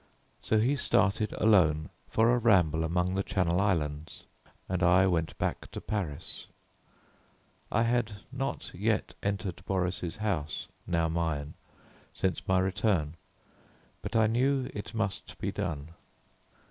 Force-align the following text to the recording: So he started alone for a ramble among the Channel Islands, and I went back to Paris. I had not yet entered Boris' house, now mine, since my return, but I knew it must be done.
So 0.41 0.57
he 0.57 0.75
started 0.77 1.31
alone 1.33 1.91
for 2.09 2.31
a 2.33 2.39
ramble 2.39 2.83
among 2.83 3.13
the 3.13 3.21
Channel 3.21 3.61
Islands, 3.61 4.23
and 4.67 4.81
I 4.81 5.05
went 5.05 5.37
back 5.37 5.69
to 5.73 5.79
Paris. 5.79 6.47
I 7.71 7.83
had 7.83 8.13
not 8.31 8.71
yet 8.73 9.13
entered 9.21 9.63
Boris' 9.67 10.15
house, 10.15 10.67
now 10.87 11.07
mine, 11.07 11.53
since 12.13 12.47
my 12.47 12.57
return, 12.57 13.13
but 14.01 14.15
I 14.15 14.25
knew 14.25 14.71
it 14.73 14.95
must 14.95 15.37
be 15.37 15.51
done. 15.51 15.89